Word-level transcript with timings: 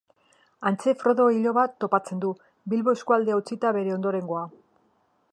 Hantxe 0.69 0.93
Frodo 1.01 1.25
iloba 1.39 1.65
topatzen 1.83 2.23
du, 2.23 2.31
Bilbo 2.73 2.95
eskualdea 2.99 3.37
utzita 3.41 3.73
bere 3.77 3.93
ondorengoa. 3.97 4.43